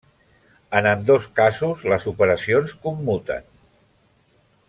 [0.79, 3.47] En ambdós casos les operacions commuten.